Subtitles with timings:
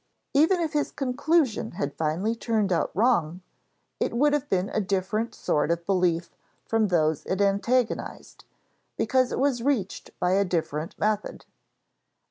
[0.33, 3.41] Even if his conclusion had finally turned out wrong,
[3.99, 6.31] it would have been a different sort of belief
[6.65, 8.43] from those it antagonized,
[8.97, 11.45] because it was reached by a different method.